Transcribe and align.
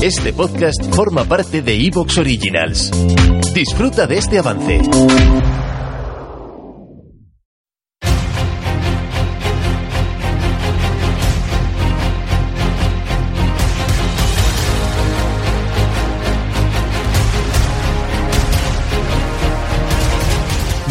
Este 0.00 0.32
podcast 0.32 0.94
forma 0.94 1.24
parte 1.24 1.60
de 1.60 1.74
Evox 1.74 2.18
Originals. 2.18 2.92
Disfruta 3.52 4.06
de 4.06 4.18
este 4.18 4.38
avance. 4.38 4.80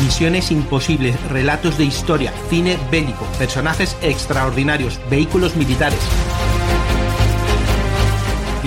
Misiones 0.03 0.51
imposibles, 0.51 1.17
relatos 1.29 1.77
de 1.77 1.85
historia, 1.85 2.33
cine 2.49 2.77
bélico, 2.91 3.25
personajes 3.39 3.95
extraordinarios, 4.01 4.99
vehículos 5.09 5.55
militares. 5.55 5.99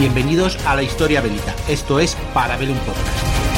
Bienvenidos 0.00 0.56
a 0.64 0.74
la 0.76 0.82
historia 0.82 1.20
bélica. 1.20 1.54
Esto 1.68 2.00
es 2.00 2.16
Para 2.32 2.56
ver 2.56 2.70
un 2.70 2.78
podcast. 2.78 3.49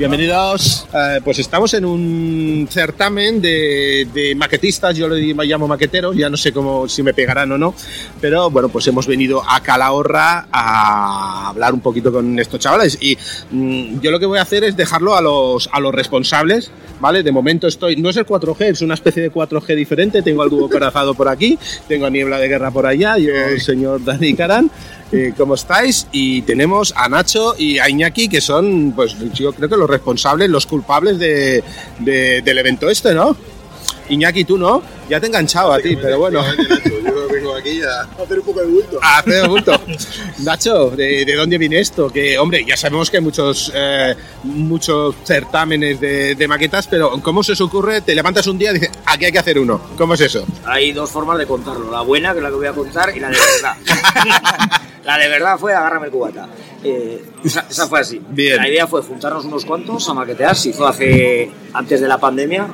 Bienvenidos. 0.00 0.86
Eh, 0.94 1.20
pues 1.22 1.40
estamos 1.40 1.74
en 1.74 1.84
un 1.84 2.66
certamen 2.70 3.38
de, 3.38 4.08
de 4.14 4.34
maquetistas, 4.34 4.96
yo 4.96 5.06
le 5.10 5.34
llamo 5.44 5.68
maqueteros, 5.68 6.16
ya 6.16 6.30
no 6.30 6.38
sé 6.38 6.54
cómo 6.54 6.88
si 6.88 7.02
me 7.02 7.12
pegarán 7.12 7.52
o 7.52 7.58
no, 7.58 7.74
pero 8.18 8.48
bueno, 8.48 8.70
pues 8.70 8.86
hemos 8.86 9.06
venido 9.06 9.42
a 9.46 9.60
Calahorra 9.60 10.46
a 10.50 11.50
hablar 11.50 11.74
un 11.74 11.80
poquito 11.80 12.10
con 12.10 12.38
estos 12.38 12.60
chavales 12.60 12.96
y 12.98 13.18
mm, 13.50 14.00
yo 14.00 14.10
lo 14.10 14.18
que 14.18 14.24
voy 14.24 14.38
a 14.38 14.42
hacer 14.42 14.64
es 14.64 14.74
dejarlo 14.74 15.14
a 15.14 15.20
los, 15.20 15.68
a 15.70 15.78
los 15.80 15.94
responsables, 15.94 16.70
¿vale? 16.98 17.22
De 17.22 17.30
momento 17.30 17.66
estoy, 17.66 17.96
no 17.96 18.08
es 18.08 18.16
el 18.16 18.24
4G, 18.24 18.70
es 18.70 18.80
una 18.80 18.94
especie 18.94 19.22
de 19.22 19.30
4G 19.30 19.76
diferente, 19.76 20.22
tengo 20.22 20.40
al 20.40 20.48
dúo 20.48 20.70
corazado 20.70 21.12
por 21.12 21.28
aquí, 21.28 21.58
tengo 21.88 22.06
a 22.06 22.10
Niebla 22.10 22.38
de 22.38 22.48
Guerra 22.48 22.70
por 22.70 22.86
allá 22.86 23.18
y 23.18 23.26
el 23.26 23.60
señor 23.60 24.02
Dani 24.02 24.32
Caran. 24.32 24.70
Eh, 25.12 25.34
¿Cómo 25.36 25.54
estáis? 25.54 26.06
Y 26.12 26.42
tenemos 26.42 26.92
a 26.96 27.08
Nacho 27.08 27.54
y 27.58 27.78
a 27.78 27.88
Iñaki, 27.88 28.28
que 28.28 28.40
son, 28.40 28.92
pues 28.94 29.16
yo 29.34 29.52
creo 29.52 29.68
que 29.68 29.76
los 29.76 29.90
responsables, 29.90 30.48
los 30.48 30.66
culpables 30.66 31.18
de, 31.18 31.64
de- 31.98 32.42
del 32.42 32.58
evento 32.58 32.88
este, 32.88 33.12
¿no? 33.12 33.36
Iñaki, 34.08 34.44
tú 34.44 34.56
no, 34.58 34.82
ya 35.08 35.18
te 35.20 35.26
he 35.26 35.28
enganchado 35.28 35.72
a 35.72 35.78
ti, 35.80 35.96
pero 35.96 36.18
bueno. 36.18 36.42
Yo 36.44 37.28
vengo 37.28 37.54
aquí 37.56 37.80
a 37.82 38.02
hacer 38.22 38.38
un 38.40 38.44
poco 38.44 38.60
de 38.60 38.66
bulto. 38.66 38.98
A 39.02 39.18
hacer 39.18 39.48
bulto. 39.48 39.72
Nacho, 40.40 40.90
¿de, 40.90 41.24
de 41.24 41.34
dónde 41.34 41.58
viene 41.58 41.78
esto? 41.80 42.08
Que, 42.08 42.38
hombre, 42.38 42.64
ya 42.66 42.76
sabemos 42.76 43.08
que 43.10 43.16
hay 43.18 43.22
muchos, 43.22 43.70
eh, 43.74 44.14
muchos 44.44 45.14
certámenes 45.24 46.00
de, 46.00 46.34
de 46.34 46.48
maquetas, 46.48 46.86
pero 46.88 47.20
¿cómo 47.22 47.42
se 47.44 47.52
os 47.52 47.60
ocurre? 47.60 48.00
Te 48.00 48.14
levantas 48.14 48.46
un 48.48 48.58
día 48.58 48.70
y 48.72 48.74
dices, 48.74 48.90
aquí 49.06 49.24
hay 49.26 49.32
que 49.32 49.38
hacer 49.38 49.58
uno. 49.58 49.80
¿Cómo 49.96 50.14
es 50.14 50.20
eso? 50.20 50.44
Hay 50.64 50.92
dos 50.92 51.08
formas 51.10 51.38
de 51.38 51.46
contarlo, 51.46 51.90
la 51.90 52.02
buena, 52.02 52.32
que 52.32 52.38
es 52.38 52.42
la 52.42 52.48
que 52.50 52.56
voy 52.56 52.66
a 52.66 52.72
contar, 52.72 53.16
y 53.16 53.20
la 53.20 53.28
de 53.30 53.36
verdad. 53.38 54.80
la 55.04 55.18
de 55.18 55.28
verdad 55.28 55.58
fue 55.58 55.74
agárrame 55.74 56.06
el 56.06 56.12
cubata. 56.12 56.48
Eh, 56.82 57.22
esa, 57.44 57.66
esa 57.68 57.86
fue 57.86 58.00
así. 58.00 58.20
Bien. 58.30 58.56
La 58.56 58.68
idea 58.68 58.86
fue 58.86 59.02
juntarnos 59.02 59.44
unos 59.44 59.64
cuantos 59.64 60.08
a 60.08 60.14
maquetear, 60.14 60.56
se 60.56 60.70
hizo 60.70 60.86
hace, 60.86 61.50
antes 61.72 62.00
de 62.00 62.08
la 62.08 62.18
pandemia, 62.18 62.68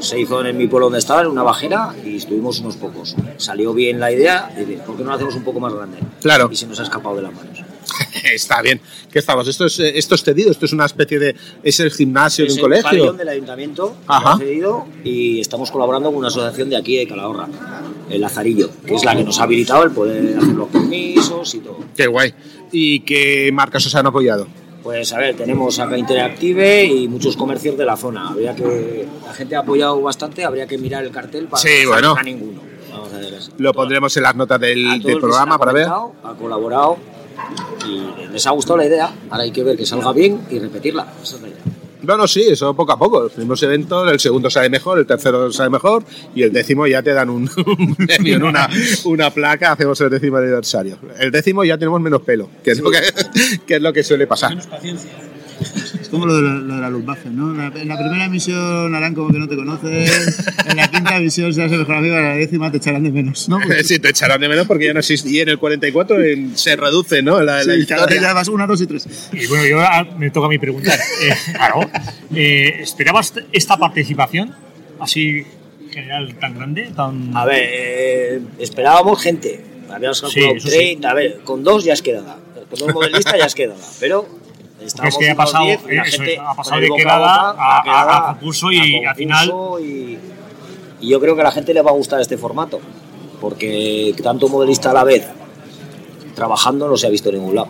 se 0.00 0.18
hizo 0.18 0.44
en 0.44 0.56
mi 0.56 0.66
pueblo 0.66 0.86
donde 0.86 0.98
estaba, 0.98 1.20
en 1.22 1.26
una 1.28 1.42
bajera, 1.42 1.94
y 2.04 2.16
estuvimos 2.16 2.58
unos 2.60 2.76
pocos. 2.76 3.16
Salió 3.36 3.74
bien 3.74 4.00
la 4.00 4.10
idea, 4.10 4.50
y 4.58 4.76
¿por 4.76 4.96
qué 4.96 5.02
no 5.02 5.10
lo 5.10 5.16
hacemos 5.16 5.34
un 5.34 5.44
poco 5.44 5.60
más 5.60 5.74
grande? 5.74 5.98
Claro. 6.22 6.48
Y 6.50 6.56
se 6.56 6.66
nos 6.66 6.80
ha 6.80 6.84
escapado 6.84 7.16
de 7.16 7.22
las 7.22 7.34
manos. 7.34 7.62
Está 8.32 8.62
bien. 8.62 8.80
¿Qué 9.10 9.18
estamos? 9.18 9.46
Esto 9.48 9.66
es, 9.66 9.78
eh, 9.80 9.98
esto 9.98 10.14
es 10.14 10.22
cedido, 10.22 10.50
esto 10.52 10.64
es 10.64 10.72
una 10.72 10.86
especie 10.86 11.18
de... 11.18 11.34
¿Es 11.62 11.80
el 11.80 11.90
gimnasio 11.90 12.46
Es 12.46 12.54
de 12.54 12.54
un 12.54 12.58
el 12.58 12.62
colegio? 12.62 12.88
pabellón 12.88 13.16
del 13.16 13.28
ayuntamiento, 13.28 13.96
Ajá. 14.06 14.38
cedido, 14.38 14.86
y 15.04 15.40
estamos 15.40 15.70
colaborando 15.70 16.08
con 16.10 16.18
una 16.18 16.28
asociación 16.28 16.70
de 16.70 16.76
aquí 16.76 16.96
de 16.96 17.06
Calahorra, 17.08 17.48
el 18.10 18.20
Lazarillo, 18.20 18.70
que 18.84 18.94
es 18.94 19.04
la 19.04 19.14
que 19.16 19.24
nos 19.24 19.38
ha 19.40 19.44
habilitado 19.44 19.84
el 19.84 19.90
poder 19.92 20.36
hacer 20.38 20.54
los 20.54 20.68
permisos 20.68 21.54
y 21.54 21.58
todo. 21.58 21.78
Qué 21.96 22.06
guay. 22.06 22.34
¿Y 22.72 23.00
qué 23.00 23.50
marcas 23.52 23.86
os 23.86 23.94
han 23.94 24.06
apoyado? 24.06 24.46
Pues 24.82 25.12
a 25.12 25.18
ver, 25.18 25.36
tenemos 25.36 25.78
acá 25.78 25.98
Interactive 25.98 26.84
y 26.84 27.06
muchos 27.08 27.36
comercios 27.36 27.76
de 27.76 27.84
la 27.84 27.96
zona. 27.96 28.28
Habría 28.30 28.54
que 28.54 29.06
la 29.26 29.32
gente 29.34 29.54
ha 29.56 29.60
apoyado 29.60 30.00
bastante, 30.00 30.44
habría 30.44 30.66
que 30.66 30.78
mirar 30.78 31.04
el 31.04 31.10
cartel 31.10 31.46
para 31.46 31.62
Sí, 31.62 31.68
no 31.84 31.90
bueno. 31.90 32.14
a 32.18 32.22
ninguno. 32.22 32.60
Vamos 32.90 33.12
a 33.12 33.18
ver 33.18 33.34
así. 33.34 33.52
Lo 33.58 33.72
pondremos 33.74 34.16
en 34.16 34.22
las 34.22 34.34
notas 34.34 34.58
del, 34.60 35.02
del 35.02 35.18
programa 35.18 35.58
para 35.58 35.72
ver. 35.72 35.86
Ha 35.86 36.34
colaborado 36.38 36.96
y 37.86 38.32
les 38.32 38.46
ha 38.46 38.50
gustado 38.50 38.78
la 38.78 38.86
idea. 38.86 39.12
Ahora 39.30 39.44
hay 39.44 39.50
que 39.52 39.62
ver 39.62 39.76
que 39.76 39.84
salga 39.86 40.12
bien 40.12 40.40
y 40.50 40.58
repetirla. 40.58 41.06
Esa 41.22 41.36
es 41.36 41.42
la 41.42 41.48
idea. 41.48 41.60
No, 42.02 42.16
no, 42.16 42.26
sí, 42.26 42.42
eso 42.48 42.74
poco 42.74 42.92
a 42.92 42.98
poco. 42.98 43.22
Los 43.22 43.32
primeros 43.32 43.62
eventos, 43.62 44.10
el 44.10 44.20
segundo 44.20 44.50
sale 44.50 44.70
mejor, 44.70 44.98
el 44.98 45.06
tercero 45.06 45.52
sale 45.52 45.70
mejor 45.70 46.04
y 46.34 46.42
el 46.42 46.52
décimo 46.52 46.86
ya 46.86 47.02
te 47.02 47.12
dan 47.12 47.30
un, 47.30 47.50
un 47.66 47.94
premio, 47.96 48.36
una, 48.46 48.68
una 49.04 49.30
placa, 49.30 49.72
hacemos 49.72 50.00
el 50.00 50.10
décimo 50.10 50.38
aniversario. 50.38 50.98
El 51.18 51.30
décimo 51.30 51.64
ya 51.64 51.78
tenemos 51.78 52.00
menos 52.00 52.22
pelo, 52.22 52.48
que 52.62 52.72
es, 52.72 52.80
lo, 52.80 52.90
que, 52.90 53.00
que 53.66 53.76
es 53.76 53.82
lo 53.82 53.92
que 53.92 54.02
suele 54.02 54.26
pasar. 54.26 54.56
Es 54.56 55.06
como 56.10 56.26
lo 56.26 56.36
de 56.36 56.42
la, 56.42 56.54
lo 56.54 56.74
de 56.76 56.80
la 56.80 56.90
Luftwaffe, 56.90 57.30
¿no? 57.30 57.54
La- 57.54 57.66
En 57.74 57.88
la 57.88 57.96
primera 57.98 58.28
misión 58.28 58.94
harán 58.94 59.14
como 59.14 59.30
que 59.30 59.38
no 59.38 59.48
te 59.48 59.56
conocen, 59.56 59.92
en 60.66 60.76
la 60.76 60.88
quinta 60.90 61.18
misión 61.20 61.52
serás 61.54 61.72
el 61.72 61.78
mejor 61.80 61.96
amigo, 61.96 62.16
en 62.16 62.22
la 62.24 62.34
décima 62.34 62.70
te 62.70 62.78
echarán 62.78 63.02
de 63.04 63.10
menos, 63.12 63.48
¿no? 63.48 63.58
Pues, 63.64 63.86
Sí, 63.88 63.98
te 63.98 64.10
echarán 64.10 64.40
de 64.40 64.48
menos 64.48 64.66
porque 64.66 64.86
ya 64.86 64.92
no 64.92 65.00
existe. 65.00 65.28
Y 65.30 65.40
en 65.40 65.48
el 65.50 65.58
44 65.58 66.22
en- 66.22 66.56
se 66.56 66.76
reduce, 66.76 67.22
¿no? 67.22 67.40
La, 67.42 67.62
la 67.62 67.62
sí, 67.62 67.86
cada 67.86 68.06
vez 68.06 68.14
historia. 68.16 68.20
ya 68.22 68.32
vas 68.34 68.48
una, 68.48 68.66
dos 68.66 68.80
y 68.80 68.86
tres. 68.86 69.08
Y 69.32 69.46
bueno, 69.46 69.66
yo 69.66 69.80
ahora 69.80 70.10
me 70.18 70.30
toca 70.30 70.46
a 70.46 70.50
mí 70.50 70.58
preguntar. 70.58 70.98
Eh, 71.22 71.34
claro, 71.52 71.80
eh, 72.34 72.78
¿esperabas 72.80 73.34
esta 73.52 73.76
participación 73.76 74.54
así 74.98 75.44
general 75.90 76.34
tan 76.40 76.54
grande? 76.56 76.90
Tan... 76.96 77.36
A 77.36 77.44
ver, 77.44 77.68
eh, 77.70 78.40
esperábamos 78.58 79.20
gente. 79.22 79.60
Habíamos 79.90 80.20
calculado 80.20 80.52
Sí, 80.52 80.56
eso 80.58 80.68
sí. 80.68 80.76
30, 80.76 81.10
a 81.10 81.14
ver, 81.14 81.40
con 81.44 81.62
dos 81.64 81.84
ya 81.84 81.92
es 81.92 82.00
quedada. 82.02 82.38
Con 82.70 82.78
dos 82.78 82.94
modelistas 82.94 83.36
ya 83.36 83.44
es 83.46 83.54
quedada. 83.54 83.80
Pero 83.98 84.26
estábamos 84.84 85.14
es 85.14 85.18
que 85.18 85.30
ha 85.30 85.34
pasado, 85.36 85.64
10 85.64 85.80
y 85.90 85.94
la 85.96 86.02
eso 86.02 86.16
gente 86.16 86.34
es, 86.34 86.40
ha 86.40 86.54
pasado 86.54 86.80
de 86.80 86.88
quedada 86.96 87.50
a- 87.50 87.78
a- 87.78 87.82
quedada, 87.82 88.16
a 88.18 88.32
concurso 88.34 88.72
y 88.72 89.04
al 89.04 89.14
final- 89.16 89.52
Y, 89.82 90.18
y 91.00 91.08
yo 91.08 91.20
creo 91.20 91.34
que 91.34 91.40
a 91.40 91.44
la 91.44 91.52
gente 91.52 91.72
le 91.74 91.82
va 91.82 91.90
a 91.90 91.94
gustar 91.94 92.20
este 92.20 92.36
formato. 92.36 92.80
Porque 93.40 94.14
tanto 94.22 94.48
modelista 94.48 94.90
a 94.90 94.92
la 94.94 95.04
vez 95.04 95.26
trabajando 96.34 96.88
no 96.88 96.96
se 96.96 97.06
ha 97.06 97.10
visto 97.10 97.28
en 97.30 97.36
ningún 97.36 97.54
lado. 97.54 97.68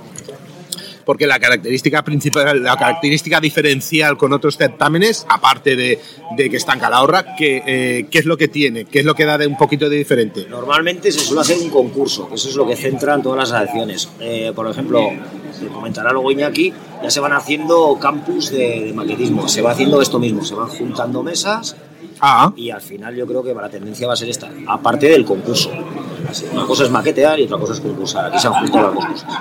Porque 1.04 1.26
la 1.26 1.40
característica 1.40 2.02
principal, 2.04 2.62
la 2.62 2.76
característica 2.76 3.40
diferencial 3.40 4.16
con 4.16 4.32
otros 4.32 4.56
certámenes, 4.56 5.26
aparte 5.28 5.74
de, 5.74 5.98
de 6.36 6.50
que 6.50 6.56
está 6.56 6.74
en 6.74 6.80
Calahorra, 6.80 7.34
que, 7.36 7.62
eh, 7.66 8.06
¿qué 8.10 8.18
es 8.18 8.26
lo 8.26 8.36
que 8.36 8.48
tiene? 8.48 8.84
¿Qué 8.84 9.00
es 9.00 9.04
lo 9.04 9.14
que 9.14 9.24
da 9.24 9.36
de 9.38 9.46
un 9.46 9.56
poquito 9.56 9.88
de 9.88 9.96
diferente? 9.96 10.46
Normalmente 10.48 11.10
se 11.10 11.18
suele 11.20 11.40
hacer 11.40 11.58
un 11.58 11.70
concurso, 11.70 12.28
que 12.28 12.34
eso 12.34 12.48
es 12.48 12.54
lo 12.54 12.66
que 12.66 12.76
centran 12.76 13.22
todas 13.22 13.48
las 13.50 13.60
acciones. 13.60 14.08
Eh, 14.20 14.52
por 14.54 14.68
ejemplo, 14.70 15.10
comentará 15.68 16.12
luego 16.12 16.30
Iñaki, 16.30 16.72
ya 17.02 17.10
se 17.10 17.20
van 17.20 17.32
haciendo 17.32 17.98
campus 18.00 18.50
de, 18.50 18.84
de 18.86 18.92
maquetismo, 18.92 19.48
se 19.48 19.62
va 19.62 19.72
haciendo 19.72 20.00
esto 20.00 20.18
mismo, 20.18 20.44
se 20.44 20.54
van 20.54 20.68
juntando 20.68 21.22
mesas 21.22 21.76
Ah, 22.20 22.52
y 22.54 22.70
al 22.70 22.82
final 22.82 23.16
yo 23.16 23.26
creo 23.26 23.42
que 23.42 23.54
la 23.54 23.70
tendencia 23.70 24.06
va 24.06 24.12
a 24.12 24.16
ser 24.16 24.28
esta, 24.28 24.50
aparte 24.66 25.08
del 25.08 25.24
concurso. 25.24 25.70
Así, 26.28 26.44
Una 26.52 26.66
cosa 26.66 26.84
es 26.84 26.90
maquetear 26.90 27.40
y 27.40 27.44
otra 27.44 27.58
cosa 27.58 27.72
es 27.72 27.80
concursar, 27.80 28.26
aquí 28.26 28.38
se 28.38 28.46
han 28.46 28.54
juntado 28.54 28.86
las 28.86 28.94
dos 28.94 29.06
cosas. 29.06 29.40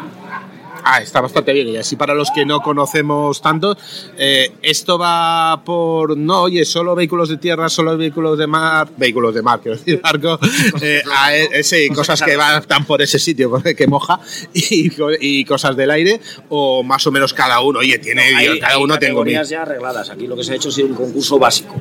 Ah, 0.84 1.02
está 1.02 1.22
bastante 1.22 1.54
bien. 1.54 1.68
Y 1.70 1.78
así 1.78 1.96
para 1.96 2.14
los 2.14 2.30
que 2.32 2.46
no 2.46 2.62
conocemos 2.62 3.42
tanto, 3.42 3.78
eh, 4.18 4.52
esto 4.62 4.98
va 4.98 5.62
por, 5.64 6.18
no, 6.18 6.44
oye, 6.44 6.66
solo 6.66 6.96
vehículos 6.96 7.30
de 7.30 7.38
tierra, 7.38 7.70
solo 7.70 7.98
vehículos 7.98 8.38
de 8.38 8.48
mar, 8.48 8.90
vehículos 8.98 9.34
de 9.34 9.42
mar, 9.42 9.60
quiero 9.62 9.78
decir, 9.78 10.00
barco, 10.04 10.40
eh, 10.82 11.02
a- 11.16 11.36
eh, 11.36 11.64
sí, 11.64 11.90
cosas 11.90 12.22
que 12.22 12.36
van 12.36 12.64
tan 12.64 12.86
por 12.86 13.02
ese 13.02 13.20
sitio 13.20 13.50
porque 13.50 13.76
que 13.76 13.88
moja 13.88 14.20
y, 14.54 14.90
co- 14.90 15.12
y 15.20 15.46
cosas 15.46 15.76
del 15.76 15.92
aire, 15.92 16.20
o 16.50 16.84
más 16.84 17.06
o 17.08 17.12
menos 17.12 17.34
cada 17.34 17.62
uno, 17.62 17.80
oye, 17.80 17.98
tiene, 18.00 18.22
Hay- 18.22 18.46
yo 18.48 18.60
cada 18.60 18.76
hay 18.76 18.84
uno 18.84 18.98
tengo 19.00 19.24
mi... 19.24 19.32
categorías 19.34 19.50
ya 19.50 19.62
arregladas, 19.64 20.10
aquí 20.10 20.28
lo 20.28 20.36
que 20.36 20.44
se 20.44 20.54
ha 20.54 20.56
hecho 20.56 20.72
sido 20.72 20.88
un 20.88 20.96
concurso 20.96 21.38
básico. 21.40 21.76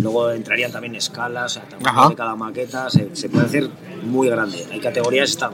Luego 0.00 0.30
entrarían 0.32 0.72
también 0.72 0.94
escalas, 0.96 1.56
o 1.56 1.60
sea, 1.60 2.08
de 2.08 2.14
cada 2.14 2.34
maqueta, 2.36 2.90
se, 2.90 3.14
se 3.14 3.28
puede 3.28 3.46
hacer 3.46 3.68
muy 4.02 4.28
grande. 4.28 4.66
Hay 4.70 4.80
categorías, 4.80 5.30
están 5.30 5.52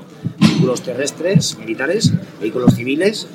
vehículos 0.60 0.82
terrestres, 0.82 1.56
militares, 1.58 2.12
vehículos 2.38 2.74
civiles, 2.74 3.26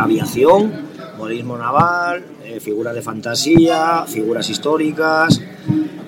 aviación, 0.00 0.72
modelismo 1.18 1.58
naval, 1.58 2.24
eh, 2.42 2.58
figuras 2.58 2.94
de 2.94 3.02
fantasía, 3.02 4.06
figuras 4.08 4.48
históricas. 4.48 5.40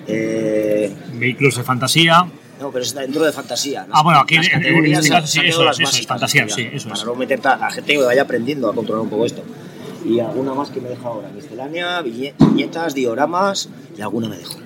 eh, 0.07 0.91
Vehículos 1.19 1.55
de 1.57 1.63
fantasía. 1.63 2.25
no, 2.59 2.71
pero 2.71 2.83
está 2.83 3.01
dentro 3.01 3.23
de 3.23 3.31
fantasía. 3.31 3.85
Ah, 3.91 4.01
bueno, 4.01 4.19
aquí 4.19 4.35
Las 4.37 4.47
en- 4.47 4.53
en 4.53 4.59
categorías 4.61 4.99
este 4.99 5.09
caso 5.11 5.27
sí, 5.27 5.39
eso 5.43 5.63
las 5.63 5.79
eso 5.79 5.89
es, 5.97 6.07
fantasía, 6.07 6.49
sí, 6.49 6.69
eso 6.73 6.89
Para 6.89 6.99
es. 7.01 7.05
no 7.05 7.13
meter 7.15 7.39
a 7.47 7.69
gente 7.69 7.93
que 7.93 7.99
vaya 8.01 8.23
aprendiendo 8.23 8.67
a 8.69 8.73
controlar 8.73 9.03
un 9.03 9.09
poco 9.09 9.25
esto. 9.27 9.43
Y 10.03 10.19
alguna 10.19 10.53
más 10.55 10.69
que 10.69 10.81
me 10.81 10.89
deja 10.89 11.07
ahora. 11.07 11.29
Miscelánea, 11.29 12.01
viñe- 12.03 12.33
viñetas, 12.39 12.93
dioramas 12.95 13.69
y 13.97 14.01
alguna 14.01 14.29
me 14.29 14.37
dejo. 14.37 14.57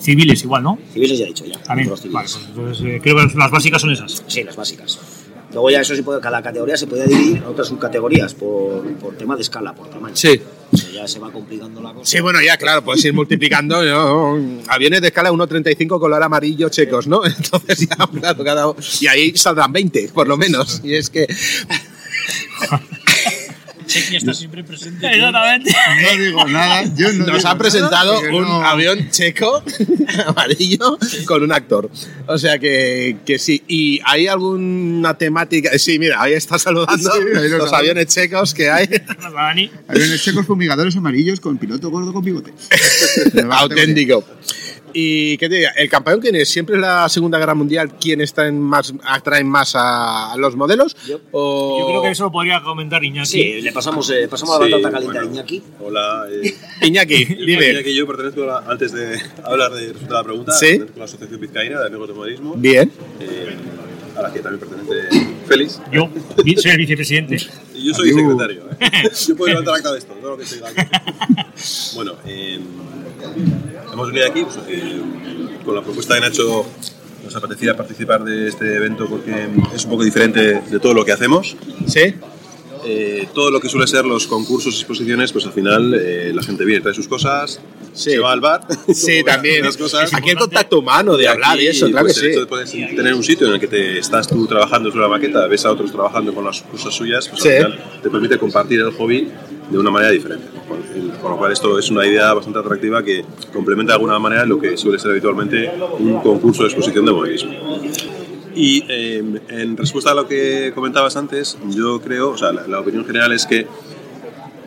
Civiles 0.00 0.42
igual, 0.42 0.62
¿no? 0.62 0.78
Civiles 0.92 1.18
ya 1.18 1.24
he 1.24 1.28
dicho 1.28 1.44
ya. 1.44 1.58
También. 1.62 1.88
los 1.88 2.00
Vale, 2.10 2.28
civiles. 2.28 2.46
pues 2.54 2.58
entonces 2.76 2.86
eh, 2.96 3.00
creo 3.02 3.16
que 3.16 3.38
las 3.38 3.50
básicas 3.50 3.80
son 3.80 3.90
esas. 3.92 4.22
Sí, 4.26 4.42
las 4.44 4.56
básicas. 4.56 4.98
Luego 5.50 5.70
ya 5.70 5.80
eso 5.80 5.96
sí 5.96 6.02
puede, 6.02 6.20
cada 6.20 6.42
categoría 6.42 6.76
se 6.76 6.86
puede 6.86 7.06
dividir 7.06 7.38
en 7.38 7.44
otras 7.44 7.68
subcategorías 7.68 8.34
por, 8.34 8.82
por 8.96 9.16
tema 9.16 9.34
de 9.34 9.40
escala, 9.40 9.74
por 9.74 9.88
tamaño. 9.88 10.14
Sí. 10.14 10.38
O 10.70 10.76
sea, 10.76 10.90
ya 10.90 11.08
se 11.08 11.18
va 11.18 11.32
complicando 11.32 11.80
la 11.80 11.94
cosa. 11.94 12.04
Sí, 12.04 12.20
bueno, 12.20 12.38
ya, 12.42 12.58
claro, 12.58 12.84
puedes 12.84 13.02
ir 13.06 13.14
multiplicando. 13.14 13.82
¿no? 13.82 14.60
Aviones 14.68 15.00
de 15.00 15.08
escala 15.08 15.32
1.35 15.32 15.98
color 15.98 16.22
amarillo 16.22 16.68
checos, 16.68 17.06
¿no? 17.06 17.24
Entonces 17.26 17.88
ya, 17.88 17.96
claro, 18.06 18.44
cada 18.44 18.66
uno- 18.68 18.78
Y 19.00 19.06
ahí 19.06 19.32
saldrán 19.38 19.72
20, 19.72 20.10
por 20.12 20.28
lo 20.28 20.36
menos. 20.36 20.82
Y 20.84 20.94
es 20.94 21.08
que. 21.08 21.26
Chequia 23.88 24.18
está 24.18 24.34
siempre 24.34 24.62
presente. 24.62 25.06
Exactamente. 25.06 25.74
No 26.02 26.22
digo 26.22 26.44
nada. 26.46 26.84
Yo 26.94 27.12
no 27.12 27.26
Nos 27.26 27.36
digo 27.38 27.48
han 27.48 27.58
presentado 27.58 28.22
nada 28.22 28.34
un 28.36 28.42
no- 28.42 28.62
avión 28.64 29.10
checo 29.10 29.62
amarillo 30.26 30.98
con 31.26 31.42
un 31.42 31.52
actor. 31.52 31.90
O 32.26 32.38
sea 32.38 32.58
que, 32.58 33.16
que 33.26 33.38
sí. 33.38 33.62
¿Y 33.66 34.00
hay 34.04 34.26
alguna 34.28 35.16
temática? 35.18 35.76
Sí, 35.78 35.98
mira, 35.98 36.22
ahí 36.22 36.34
está 36.34 36.58
saludando 36.58 37.10
Sí, 37.10 37.18
los 37.50 37.70
sabe. 37.70 37.76
aviones 37.78 38.06
checos 38.06 38.54
que 38.54 38.70
hay. 38.70 38.88
Aviones 39.88 40.22
checos 40.22 40.46
fumigadores 40.46 40.94
amarillos 40.96 41.40
con 41.40 41.58
piloto 41.58 41.90
gordo 41.90 42.12
con 42.12 42.22
bigote. 42.24 42.52
Auténtico. 43.50 44.24
¿Y 44.92 45.36
qué 45.36 45.48
te 45.50 45.56
diga? 45.56 45.70
¿El 45.76 45.88
campeón 45.90 46.18
quién 46.18 46.34
es? 46.34 46.48
¿Siempre 46.48 46.76
es 46.76 46.80
la 46.80 47.08
Segunda 47.10 47.38
Guerra 47.38 47.54
Mundial 47.54 47.92
quien 48.00 48.22
está 48.22 48.46
en 48.48 48.58
más, 48.60 48.92
atraen 49.04 49.46
más 49.46 49.76
a, 49.76 50.32
a 50.32 50.36
los 50.38 50.56
modelos? 50.56 50.96
Yo- 51.06 51.20
¿O- 51.30 51.78
Yo 51.80 51.86
creo 51.88 52.02
que 52.02 52.10
eso 52.10 52.24
lo 52.24 52.32
podría 52.32 52.62
comentar 52.62 53.04
Iñaki. 53.04 53.28
Sí, 53.28 53.60
le 53.60 53.70
pasamos, 53.78 54.10
eh, 54.10 54.26
pasamos 54.28 54.58
la 54.58 54.66
Sí, 54.66 54.72
batata 54.72 54.90
caliente 54.90 55.18
bueno. 55.18 55.30
a 55.30 55.34
Iñaki. 55.34 55.62
Hola. 55.80 56.26
Eh, 56.32 56.54
Iñaki, 56.88 57.24
dime. 57.24 57.82
Que 57.84 57.94
yo 57.94 58.06
pertenezco 58.08 58.42
a 58.42 58.46
la- 58.46 58.64
antes 58.72 58.90
de 58.92 59.20
hablar 59.44 59.72
de 59.72 59.92
resultado 59.92 60.14
de 60.14 60.18
la 60.18 60.24
pregunta, 60.24 60.52
Sí. 60.52 60.66
pertenezco 60.66 60.96
a 60.96 60.98
la 60.98 61.04
Asociación 61.04 61.40
Vizcaína 61.40 61.80
de 61.80 61.86
Amigos 61.86 62.08
de 62.08 62.14
Modelismo, 62.14 62.54
Bien. 62.56 62.90
eh, 63.20 63.56
a 64.16 64.22
la 64.22 64.32
que 64.32 64.40
también 64.40 64.58
pertenece 64.68 65.26
Félix. 65.46 65.80
Yo 65.92 66.10
soy 66.60 66.70
el 66.72 66.78
vicepresidente. 66.78 67.36
Y 67.74 67.86
yo 67.86 67.94
soy 67.94 68.10
Adiós. 68.10 68.20
secretario. 68.22 68.62
¿eh? 68.80 69.10
Yo 69.28 69.36
puedo 69.36 69.48
levantar 69.50 69.74
acta 69.76 69.92
de 69.92 69.98
esto, 70.00 70.12
todo 70.14 70.30
lo 70.32 70.36
que 70.36 70.42
estoy 70.42 70.58
aquí. 70.64 70.82
Bueno, 71.94 72.14
eh, 72.26 72.58
hemos 73.92 74.08
venido 74.08 74.26
aquí 74.26 74.42
pues, 74.42 74.58
eh, 74.68 75.00
con 75.64 75.74
la 75.76 75.82
propuesta 75.82 76.14
de 76.14 76.20
Nacho. 76.20 76.66
Nos 77.24 77.34
apetecía 77.36 77.76
participar 77.76 78.24
de 78.24 78.48
este 78.48 78.76
evento 78.76 79.06
porque 79.08 79.48
es 79.74 79.84
un 79.84 79.90
poco 79.90 80.02
diferente 80.04 80.60
de 80.62 80.78
todo 80.80 80.94
lo 80.94 81.04
que 81.04 81.12
hacemos. 81.12 81.56
¿Sí? 81.86 82.14
Eh, 82.90 83.28
todo 83.34 83.50
lo 83.50 83.60
que 83.60 83.68
suele 83.68 83.86
ser 83.86 84.06
los 84.06 84.26
concursos 84.26 84.74
y 84.74 84.78
exposiciones, 84.78 85.30
pues 85.30 85.44
al 85.44 85.52
final 85.52 85.94
eh, 85.94 86.32
la 86.34 86.42
gente 86.42 86.64
viene, 86.64 86.80
trae 86.80 86.94
sus 86.94 87.06
cosas, 87.06 87.60
Sí. 87.92 88.12
se 88.12 88.18
va 88.18 88.32
al 88.32 88.40
bar. 88.40 88.62
Sí, 88.94 89.22
también. 89.24 89.62
Las 89.62 89.76
cosas. 89.76 90.14
Aquí 90.14 90.30
el 90.30 90.38
contacto 90.38 90.78
humano 90.78 91.16
de 91.16 91.28
hablar 91.28 91.52
aquí, 91.56 91.64
y 91.64 91.66
eso, 91.66 91.86
claro 91.90 92.06
que 92.06 92.12
pues, 92.14 92.16
sí. 92.20 92.26
hecho 92.28 92.40
de 92.40 92.46
poder 92.46 92.66
tener 92.68 93.12
un 93.12 93.22
sitio 93.22 93.46
en 93.48 93.54
el 93.54 93.60
que 93.60 93.66
te 93.68 93.98
estás 93.98 94.26
tú 94.26 94.46
trabajando 94.46 94.88
sobre 94.90 95.02
la 95.02 95.08
maqueta, 95.08 95.46
ves 95.48 95.66
a 95.66 95.72
otros 95.72 95.92
trabajando 95.92 96.32
con 96.32 96.44
las 96.44 96.62
cosas 96.62 96.94
suyas, 96.94 97.28
pues 97.28 97.42
Sí. 97.42 97.48
al 97.50 97.56
final 97.56 98.00
te 98.02 98.08
permite 98.08 98.38
compartir 98.38 98.80
el 98.80 98.90
hobby 98.92 99.28
de 99.70 99.78
una 99.78 99.90
manera 99.90 100.10
diferente. 100.10 100.46
Con, 100.66 101.30
lo 101.30 101.36
cual 101.36 101.52
esto 101.52 101.78
es 101.78 101.90
una 101.90 102.06
idea 102.06 102.32
bastante 102.32 102.58
atractiva 102.58 103.02
que 103.02 103.24
complementa 103.52 103.92
de 103.92 103.96
alguna 103.96 104.18
manera 104.18 104.46
lo 104.46 104.58
que 104.58 104.76
suele 104.78 104.98
ser 104.98 105.10
habitualmente 105.10 105.70
un 105.98 106.20
concurso 106.20 106.62
de 106.62 106.68
exposición 106.68 107.04
de 107.04 107.12
modelismo. 107.12 107.50
Y 108.60 108.82
eh, 108.88 109.22
en 109.50 109.76
respuesta 109.76 110.10
a 110.10 110.14
lo 110.14 110.26
que 110.26 110.72
comentabas 110.74 111.16
antes, 111.16 111.56
yo 111.70 112.00
creo, 112.00 112.30
o 112.30 112.36
sea, 112.36 112.50
la, 112.52 112.66
la 112.66 112.80
opinión 112.80 113.04
general 113.06 113.32
es 113.32 113.46
que 113.46 113.66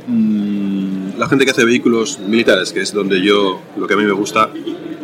mm, 0.08 1.18
la 1.18 1.28
gente 1.28 1.46
que 1.46 1.52
hace 1.52 1.66
vehículos 1.66 2.20
militares, 2.20 2.72
que 2.72 2.82
es 2.82 2.94
donde 2.94 3.22
yo, 3.22 3.62
lo 3.78 3.88
que 3.88 3.94
a 3.94 3.98
mí 3.98 4.04
me 4.04 4.12
gusta, 4.14 4.50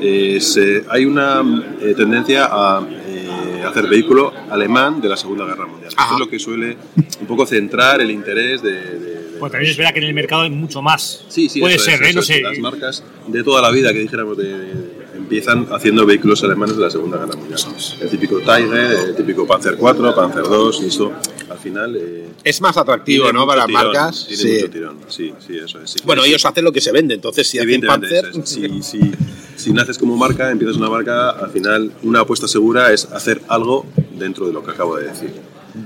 es, 0.01 0.57
eh, 0.57 0.83
hay 0.89 1.05
una 1.05 1.43
eh, 1.81 1.93
tendencia 1.95 2.45
a 2.51 2.81
eh, 3.07 3.63
hacer 3.67 3.87
vehículo 3.87 4.31
alemán 4.49 5.01
de 5.01 5.09
la 5.09 5.17
Segunda 5.17 5.45
Guerra 5.45 5.65
Mundial. 5.67 5.89
Esto 5.89 6.01
Ajá. 6.01 6.13
es 6.15 6.19
lo 6.19 6.29
que 6.29 6.39
suele 6.39 6.77
un 7.19 7.27
poco 7.27 7.45
centrar 7.45 7.99
el 8.01 8.11
interés 8.11 8.61
de... 8.61 8.71
de- 8.71 9.17
Pues 9.39 9.51
también 9.51 9.71
es 9.71 9.77
verdad 9.77 9.93
que 9.93 9.99
en 9.99 10.05
el 10.05 10.13
mercado 10.13 10.43
hay 10.43 10.49
mucho 10.49 10.81
más. 10.81 11.25
Sí, 11.27 11.49
sí, 11.49 11.59
Puede 11.59 11.75
eso 11.75 11.85
ser, 11.85 12.01
¿eh? 12.03 12.13
No 12.13 12.21
sé. 12.21 12.41
Las 12.41 12.57
marcas 12.59 13.03
de 13.27 13.43
toda 13.43 13.61
la 13.61 13.69
vida 13.71 13.91
que 13.91 13.99
dijéramos 13.99 14.37
de, 14.37 14.45
de- 14.57 14.96
empiezan 15.27 15.67
haciendo 15.73 16.05
vehículos 16.05 16.41
alemanes 16.45 16.77
de 16.77 16.83
la 16.83 16.89
Segunda 16.89 17.17
Guerra 17.17 17.35
Mundial. 17.35 17.59
El 17.99 18.09
típico 18.09 18.39
Tiger, 18.39 18.91
el 19.09 19.15
típico 19.15 19.45
Panzer 19.45 19.75
4, 19.75 20.15
Panzer 20.15 20.43
2, 20.43 20.81
y 20.83 20.85
eso 20.87 21.11
al 21.49 21.57
final... 21.59 21.97
eh, 21.97 22.27
Es 22.45 22.61
más 22.61 22.77
atractivo, 22.77 23.33
¿no? 23.33 23.45
Para 23.45 23.59
las 23.59 23.67
tirón, 23.67 23.83
marcas. 23.83 24.25
Tiene 24.25 24.41
Sí. 24.41 24.53
mucho 24.53 24.69
tirón, 24.69 24.97
sí, 25.09 25.33
sí, 25.45 25.57
eso 25.57 25.81
es. 25.81 25.89
sí. 25.91 25.99
Bueno, 26.05 26.23
ellos 26.23 26.45
hacen 26.45 26.63
lo 26.63 26.71
que 26.71 26.79
se 26.79 26.93
vende, 26.93 27.13
entonces 27.15 27.45
si 27.45 27.59
hacen 27.59 27.81
Panzer. 27.81 28.25
eso 28.27 28.39
es. 28.41 28.95
Si, 29.57 29.73
naces 29.73 29.97
como 29.97 30.15
marca, 30.15 30.51
empiezas 30.51 30.77
una 30.77 30.87
marca, 30.87 31.31
al 31.31 31.49
final 31.49 31.91
una 32.03 32.19
apuesta 32.19 32.47
segura 32.47 32.93
es 32.93 33.05
hacer 33.05 33.41
algo 33.47 33.87
dentro 34.11 34.45
de 34.45 34.53
lo 34.53 34.63
que 34.63 34.69
acabo 34.69 34.95
de 34.97 35.07
decir. 35.07 35.31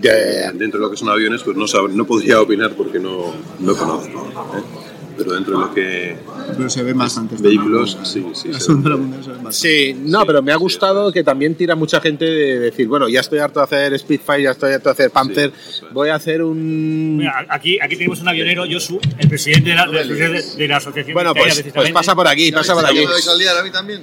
Ya. 0.01 0.51
Dentro 0.51 0.77
de 0.79 0.85
lo 0.85 0.91
que 0.91 0.97
son 0.97 1.07
aviones, 1.07 1.41
pues 1.41 1.55
no, 1.55 1.65
no 1.87 2.05
podría 2.05 2.41
opinar 2.41 2.73
porque 2.75 2.99
no, 2.99 3.33
no 3.59 3.75
conozco. 3.75 4.27
¿eh? 4.57 4.80
Pero 5.17 5.33
dentro 5.33 5.59
de 5.59 5.65
lo 5.65 5.73
que 5.73 6.15
Pero 6.57 6.69
se 6.69 6.83
ven 6.83 6.97
bastantes. 6.97 7.41
vehículos, 7.41 7.97
sí, 8.03 8.25
sí. 8.33 8.51
Se. 8.53 8.71
Sí, 9.51 9.95
no, 10.05 10.25
pero 10.25 10.41
me 10.41 10.51
ha 10.51 10.55
gustado 10.55 11.11
que 11.11 11.23
también 11.23 11.55
tira 11.55 11.75
mucha 11.75 11.99
gente 12.01 12.25
de 12.25 12.59
decir, 12.59 12.87
bueno, 12.87 13.07
ya 13.09 13.19
estoy 13.19 13.39
harto 13.39 13.59
de 13.59 13.63
hacer 13.65 13.99
Spitfire, 13.99 14.43
ya 14.43 14.51
estoy 14.51 14.73
harto 14.73 14.89
de 14.89 14.93
hacer 14.93 15.11
Panther, 15.11 15.51
voy 15.91 16.09
a 16.09 16.15
hacer 16.15 16.41
un... 16.41 17.17
Mira, 17.17 17.45
aquí, 17.49 17.77
aquí 17.81 17.95
tenemos 17.95 18.21
un 18.21 18.27
avionero, 18.29 18.63
Josu, 18.69 18.99
el 19.17 19.27
presidente 19.29 19.69
de 19.71 19.75
la, 19.75 19.85
de 19.87 20.05
la- 20.05 20.41
de 20.41 20.67
la 20.67 20.77
asociación. 20.77 21.13
Bueno, 21.13 21.33
pues, 21.33 21.63
pues 21.73 21.91
pasa 21.91 22.15
por 22.15 22.27
aquí, 22.27 22.51
pasa 22.51 22.73
por 22.73 22.85
aquí. 22.85 22.99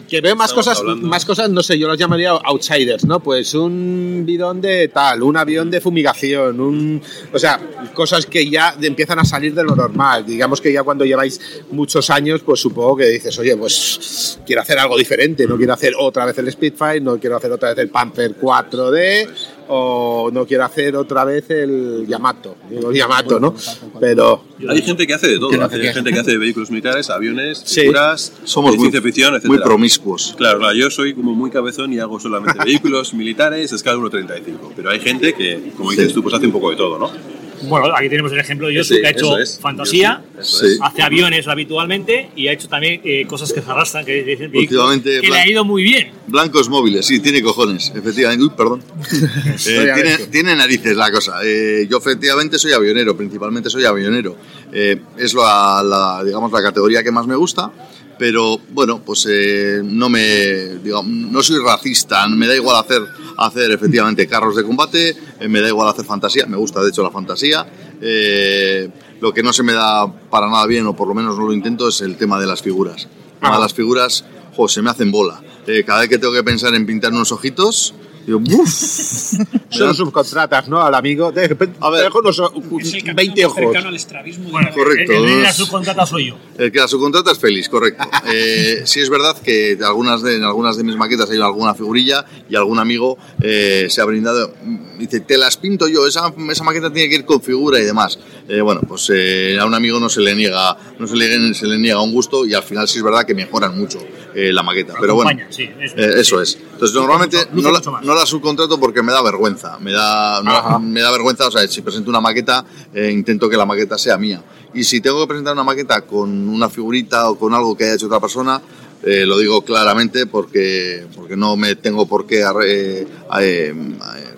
Que 0.09 0.21
veo 0.21 0.37
más 0.37 0.51
Estamos 0.51 0.67
cosas, 0.67 0.79
hablando. 0.81 1.07
más 1.09 1.25
cosas, 1.25 1.51
no 1.51 1.63
sé, 1.63 1.79
yo 1.79 1.89
los 1.89 1.99
llamaría 1.99 2.31
outsiders, 2.31 3.05
¿no? 3.05 3.21
Pues 3.21 3.55
un 3.55 4.23
bidón 4.27 4.61
de 4.61 4.89
tal, 4.89 5.23
un 5.23 5.37
avión 5.37 5.71
de 5.71 5.81
fumigación, 5.81 6.61
un, 6.61 7.03
o 7.33 7.39
sea, 7.39 7.61
cosas 7.95 8.27
que 8.27 8.49
ya 8.49 8.75
empiezan 8.81 9.19
a 9.19 9.25
salir 9.25 9.55
de 9.55 9.65
lo 9.65 9.75
normal. 9.75 10.25
Digamos 10.27 10.61
que 10.61 10.73
ya 10.73 10.83
cuando 10.83 10.98
lleváis 11.05 11.41
muchos 11.71 12.11
años, 12.11 12.43
pues 12.45 12.61
supongo 12.61 12.97
que 12.97 13.07
dices, 13.07 13.39
oye, 13.39 13.57
pues 13.57 14.39
quiero 14.47 14.63
hacer 14.63 14.79
algo 14.79 14.97
diferente, 14.97 15.47
no 15.47 15.57
quiero 15.57 15.73
hacer 15.73 15.95
otra 15.99 16.27
vez 16.27 16.39
el 16.39 16.51
Spitfire, 16.51 17.01
no 17.01 17.19
quiero 17.19 17.37
hacer 17.37 17.53
otra 17.53 17.71
vez 17.71 17.79
el 17.79 17.89
Panther 17.91 18.37
4D 18.39 19.29
o 19.71 20.31
no 20.33 20.47
quiero 20.47 20.65
hacer 20.65 20.97
otra 20.97 21.25
vez 21.25 21.51
el 21.51 22.07
Yamato, 22.09 22.57
digo 22.71 22.91
Yamato, 22.91 23.39
¿no? 23.39 23.55
Pero 24.01 24.45
Hay 24.69 24.81
gente 24.83 25.07
que 25.07 25.15
hace 25.15 25.29
de 25.29 25.39
todo. 25.39 25.51
Hay 25.51 25.93
gente 25.93 26.11
que 26.13 26.19
hace 26.21 26.39
vehículos 26.39 26.71
militares, 26.71 27.11
aviones, 27.11 27.63
Sí. 27.65 27.83
figuras, 27.83 28.33
Somos 28.45 28.73
de 28.73 28.79
muy, 28.79 28.85
ciencia 28.87 29.03
ficción, 29.03 29.35
etc. 29.35 29.45
muy 29.47 29.59
promiscuos. 29.59 30.35
Claro, 30.37 30.59
claro, 30.59 30.75
yo 30.75 30.91
soy 30.91 31.15
como 31.15 31.35
muy 31.35 31.51
cabezón 31.51 31.93
y 31.93 31.99
hago 31.99 32.19
solamente 32.19 32.59
vehículos 32.65 33.13
militares, 33.15 33.73
escala 33.73 33.99
1.35. 33.99 34.73
Pero 34.75 34.91
hay 34.91 35.01
gente 35.01 35.35
que, 35.35 35.73
como 35.77 35.91
dices 35.91 36.13
tú, 36.13 36.23
pues 36.23 36.35
hace 36.35 36.47
un 36.47 36.53
poco 36.53 36.71
de 36.71 36.77
todo, 36.77 36.99
¿no? 36.99 37.38
Bueno, 37.63 37.95
aquí 37.97 38.09
tenemos 38.09 38.33
el 38.33 38.39
ejemplo 38.39 38.69
de 38.69 38.77
Josu, 38.79 38.95
Sí, 38.95 39.01
que 39.01 39.07
ha 39.07 39.11
hecho 39.11 39.39
es. 39.39 39.59
fantasía, 39.61 40.23
Sí. 40.41 40.67
es. 40.67 40.79
hace 40.83 41.03
aviones 41.03 41.47
habitualmente 41.49 42.31
y 42.37 42.49
ha 42.49 42.53
hecho 42.53 42.69
también 42.69 43.01
eh, 43.05 43.27
cosas 43.27 43.53
que 43.53 43.61
se 43.61 43.71
arrastran, 43.71 44.05
que, 44.05 44.25
que- 44.25 44.51
Últimamente, 44.59 45.21
que 45.21 45.29
le 45.29 45.39
ha 45.39 45.49
ido 45.49 45.65
muy 45.65 45.83
bien. 45.83 46.13
Blancos 46.27 46.69
móviles, 46.69 47.07
sí, 47.07 47.21
tiene 47.21 47.43
cojones, 47.43 47.93
efectivamente. 47.95 48.45
Uy, 48.45 48.51
perdón. 48.57 48.83
Eh, 49.69 49.91
tiene, 49.95 50.17
tiene 50.31 50.57
narices 50.57 50.97
la 50.97 51.11
cosa. 51.11 51.41
Eh, 51.45 51.87
yo 51.91 51.99
efectivamente 51.99 52.59
soy 52.59 52.73
avionero, 52.73 53.17
principalmente 53.17 53.69
soy 53.71 53.85
avionero. 53.85 54.37
Eh, 54.73 55.01
es 55.17 55.35
la, 55.35 55.83
la, 55.85 56.23
digamos, 56.25 56.51
la 56.53 56.63
categoría 56.63 57.03
que 57.03 57.11
más 57.11 57.27
me 57.27 57.35
gusta. 57.37 57.71
Pero 58.19 58.59
bueno, 58.71 59.01
pues 59.05 59.27
eh, 59.31 59.81
no 59.85 60.09
me 60.09 60.79
digamos, 60.83 61.07
no 61.07 61.43
soy 61.43 61.63
racista, 61.65 62.27
me 62.29 62.47
da 62.47 62.57
igual 62.57 62.77
hacer, 62.77 63.03
hacer 63.37 63.71
efectivamente 63.71 64.27
carros 64.27 64.57
de 64.57 64.65
combate, 64.65 65.17
eh, 65.39 65.49
me 65.49 65.61
da 65.61 65.69
igual 65.69 65.89
hacer 65.89 66.05
fantasía, 66.05 66.47
me 66.47 66.57
gusta 66.57 66.83
de 66.83 66.89
hecho 66.89 67.03
la 67.03 67.11
fantasía. 67.11 67.67
Eh, 68.01 68.89
lo 69.21 69.33
que 69.33 69.43
no 69.43 69.53
se 69.53 69.63
me 69.63 69.73
da 69.73 70.07
para 70.31 70.49
nada 70.49 70.67
bien, 70.67 70.87
o 70.87 70.95
por 70.95 71.09
lo 71.09 71.15
menos 71.15 71.37
no 71.39 71.47
lo 71.47 71.53
intento, 71.53 71.89
es 71.89 72.01
el 72.01 72.17
tema 72.17 72.41
de 72.41 72.47
las 72.47 72.63
figuras. 72.63 73.09
Tema 73.41 73.57
de 73.57 73.63
las 73.63 73.75
figuras, 73.75 74.25
jo, 74.57 74.69
se 74.69 74.83
me 74.83 74.91
hacen 74.91 75.11
bola. 75.11 75.41
Eh, 75.67 75.85
cada 75.85 76.01
vez 76.01 76.09
que 76.09 76.19
tengo 76.19 76.33
que 76.33 76.45
pensar 76.45 76.75
en 76.75 76.87
pintar 76.87 77.13
unos 77.13 77.33
ojitos, 77.33 77.95
son 79.71 79.95
subcontratas, 79.95 80.69
¿no? 80.69 80.83
Al 80.83 80.95
amigo, 80.95 81.33
de 81.33 81.49
repente, 81.49 81.77
A 81.81 81.91
ver. 81.91 82.05
dejo 82.05 82.19
unos 82.21 82.39
Es 82.81 82.95
el 82.95 83.03
camino 83.05 83.17
20 83.17 83.43
más 83.43 83.51
ojos. 83.53 83.63
cercano 83.65 83.89
al 83.89 83.97
estrabismo. 83.97 84.51
Bueno, 84.51 84.71
Correcto. 84.75 85.13
El, 85.13 85.25
el 85.25 85.37
de 85.37 85.43
la 85.43 85.53
subcontrata 85.53 86.07
soy 86.07 86.29
yo. 86.29 86.39
El 86.59 86.73
que 86.73 86.79
la 86.79 86.89
subcontrata 86.89 87.33
es 87.33 87.39
feliz, 87.39 87.69
correcto. 87.69 88.05
Eh, 88.31 88.83
sí 88.85 89.01
es 89.01 89.09
verdad 89.09 89.37
que 89.41 89.77
de 89.77 89.85
algunas 89.87 90.23
de, 90.23 90.37
en 90.37 90.45
algunas 90.45 90.77
de 90.77 90.85
mis 90.85 90.97
maquetas 90.97 91.31
hay 91.31 91.39
alguna 91.41 91.75
figurilla 91.75 92.25
y 92.51 92.57
algún 92.57 92.79
amigo 92.79 93.17
eh, 93.41 93.87
se 93.89 94.01
ha 94.03 94.05
brindado, 94.05 94.53
mm, 94.63 94.99
dice, 94.99 95.21
te 95.21 95.39
las 95.39 95.57
pinto 95.57 95.89
yo, 95.89 96.07
esa, 96.07 96.33
esa 96.51 96.65
maqueta 96.65 96.93
tiene 96.93 97.09
que 97.09 97.15
ir 97.17 97.25
con 97.25 97.41
figura 97.41 97.79
y 97.79 97.85
demás. 97.85 98.19
Eh, 98.49 98.61
bueno, 98.61 98.81
pues 98.87 99.11
eh, 99.15 99.57
a 99.59 99.65
un 99.65 99.75
amigo 99.75 99.99
no 100.01 100.09
se 100.09 100.21
le 100.21 100.35
niega 100.35 100.77
no 100.99 101.07
se 101.07 101.17
le, 101.17 101.55
se 101.55 101.67
le 101.67 101.79
niega 101.79 102.01
un 102.03 102.13
gusto 102.13 102.45
y 102.47 102.55
al 102.55 102.63
final 102.63 102.89
sí 102.89 102.99
es 102.99 103.05
verdad 103.05 103.25
que 103.25 103.35
mejoran 103.35 103.79
mucho 103.79 103.99
eh, 104.35 104.53
la 104.53 104.63
maqueta. 104.63 104.95
Pero 105.01 105.15
bueno, 105.15 105.31
Acompaña, 105.31 105.53
sí, 105.53 105.69
eso. 105.81 105.97
Eh, 105.97 106.21
eso 106.21 106.41
es. 106.43 106.55
Entonces, 106.57 106.95
Luce 106.95 107.07
normalmente 107.07 107.39
mucho- 107.53 107.69
no, 107.71 107.93
la, 107.99 108.01
no 108.03 108.15
la 108.15 108.27
subcontrato 108.27 108.79
porque 108.79 109.03
me 109.03 109.13
da 109.13 109.23
vergüenza. 109.23 109.79
Me 109.81 109.93
da, 109.93 110.43
no- 110.43 110.79
me 110.81 111.01
da 111.01 111.11
vergüenza, 111.11 111.47
o 111.47 111.51
sea, 111.51 111.67
si 111.69 111.83
presento 111.83 112.11
una 112.11 112.21
maqueta, 112.21 112.65
eh, 112.95 113.11
intento 113.13 113.49
que 113.49 113.57
la 113.57 113.67
maqueta 113.67 113.97
sea 113.99 114.17
mía. 114.19 114.43
Y 114.75 114.85
si 114.85 115.01
tengo 115.01 115.21
que 115.23 115.29
presentar 115.29 115.55
una 115.55 115.65
maqueta 115.65 116.03
con 116.03 116.49
una 116.49 116.69
figurita 116.69 117.31
o 117.31 117.39
con 117.39 117.55
algo 117.55 117.77
que 117.77 117.85
haya 117.85 117.95
hecho 117.95 118.07
otra 118.07 118.21
persona, 118.21 118.61
Eh, 119.01 119.25
lo 119.25 119.39
digo 119.39 119.63
claramente 119.63 120.27
porque, 120.27 121.07
porque 121.15 121.37
no 121.37 121.57
me 121.57 121.77
tengo 121.77 122.07
por 122.09 122.27
qué 122.27 122.41
eh, 122.41 123.07
eh, 123.41 123.73
eh, 123.73 123.73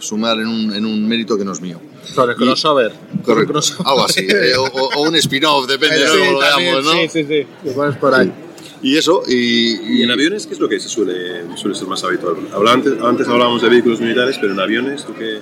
sumar 0.00 0.38
en 0.38 0.48
un, 0.48 0.74
en 0.74 0.84
un 0.84 1.08
mérito 1.08 1.38
que 1.38 1.46
no 1.46 1.52
es 1.52 1.62
mío. 1.62 1.80
Sobre 2.04 2.34
crossover. 2.36 2.92
Correcto, 3.24 3.52
Crossover. 3.54 3.86
algo 3.86 4.04
así. 4.04 4.26
eh, 4.28 4.52
o, 4.58 5.00
un 5.00 5.16
spin-off, 5.16 5.66
depende 5.66 5.96
de 6.00 6.06
Sí, 6.08 6.18
cómo 6.18 6.32
lo 6.32 6.38
veamos, 6.40 6.84
¿no? 6.84 6.92
Sí, 6.92 7.08
sí, 7.10 7.24
sí. 7.24 7.46
Lo 7.64 7.72
pones 7.72 7.96
por 7.96 8.14
ahí. 8.14 8.30
Y 8.82 8.96
eso, 8.96 9.22
y, 9.26 9.98
¿Y 9.98 10.02
en 10.02 10.10
aviones 10.10 10.46
qué 10.46 10.54
es 10.54 10.60
lo 10.60 10.68
que 10.68 10.80
se 10.80 10.88
suele, 10.88 11.44
suele 11.56 11.74
ser 11.74 11.86
más 11.86 12.02
habitual? 12.02 12.36
Antes, 12.66 12.94
antes 13.02 13.28
hablábamos 13.28 13.60
de 13.62 13.68
vehículos 13.68 14.00
militares, 14.00 14.38
pero 14.40 14.52
en 14.52 14.60
aviones, 14.60 15.04
¿tú 15.04 15.14
qué? 15.14 15.40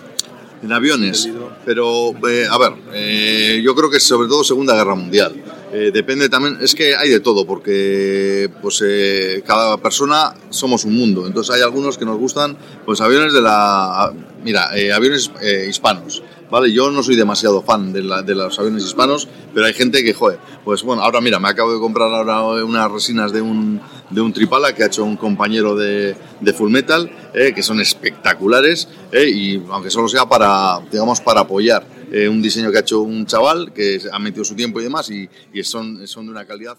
En 0.63 0.73
aviones. 0.73 1.29
Pero, 1.65 2.11
eh, 2.29 2.47
a 2.51 2.59
ver, 2.59 2.73
eh, 2.93 3.61
yo 3.63 3.75
creo 3.77 3.91
que 3.91 4.01
sobre 4.01 4.27
todo 4.27 4.43
Segunda 4.43 4.75
Guerra 4.75 4.97
Mundial. 4.97 5.41
Eh, 5.73 5.91
depende 5.93 6.29
también, 6.29 6.59
es 6.63 6.75
que 6.75 6.97
hay 6.97 7.11
de 7.11 7.21
todo, 7.21 7.47
porque 7.47 8.51
pues 8.63 8.83
eh, 8.85 9.43
cada 9.47 9.77
persona 9.77 10.35
somos 10.51 10.85
un 10.85 10.97
mundo. 10.97 11.27
Entonces 11.27 11.55
hay 11.55 11.63
algunos 11.63 11.99
que 11.99 12.05
nos 12.05 12.19
gustan, 12.19 12.57
pues 12.85 13.01
aviones 13.01 13.33
de 13.33 13.43
la... 13.43 14.13
Mira, 14.43 14.77
eh, 14.77 14.93
aviones 14.93 15.31
eh, 15.43 15.67
hispanos. 15.69 16.23
Vale, 16.51 16.73
yo 16.73 16.91
no 16.91 17.03
soy 17.03 17.15
demasiado 17.15 17.61
fan 17.63 17.93
de, 17.93 18.03
la- 18.03 18.23
de 18.23 18.35
los 18.35 18.59
aviones 18.59 18.83
hispanos, 18.85 19.29
pero 19.53 19.67
hay 19.67 19.75
gente 19.75 20.03
que, 20.03 20.15
joder, 20.15 20.39
pues 20.65 20.83
bueno, 20.83 21.03
ahora 21.03 21.21
mira, 21.21 21.39
me 21.39 21.49
acabo 21.49 21.75
de 21.75 21.79
comprar 21.79 22.11
ahora 22.13 22.65
unas 22.65 22.91
resinas 22.91 23.33
de 23.33 23.43
un, 23.43 23.81
de 24.09 24.21
un 24.23 24.33
Tripala 24.33 24.75
que 24.75 24.83
ha 24.83 24.87
hecho 24.87 25.05
un 25.05 25.17
compañero 25.19 25.77
de, 25.77 26.17
de 26.41 26.53
Full 26.55 26.71
Metal, 26.71 27.11
eh, 27.35 27.53
que 27.55 27.63
son 27.63 27.81
espectaculares, 27.81 28.89
eh, 29.13 29.29
y 29.29 29.63
aunque 29.71 29.91
solo 29.91 30.09
sea 30.09 30.27
para, 30.27 30.81
digamos, 30.91 31.21
para 31.21 31.41
apoyar 31.43 31.87
eh, 32.11 32.29
un 32.29 32.41
diseño 32.41 32.71
que 32.73 32.79
ha 32.79 32.81
hecho 32.81 33.01
un 33.03 33.27
chaval, 33.27 33.73
que 33.75 34.01
ha 34.11 34.19
metido 34.19 34.43
su 34.45 34.55
tiempo 34.55 34.81
y 34.81 34.85
demás, 34.85 35.11
y, 35.11 35.29
y 35.53 35.63
son, 35.65 36.07
son 36.09 36.25
de 36.27 36.31
una 36.33 36.47
calidad... 36.47 36.79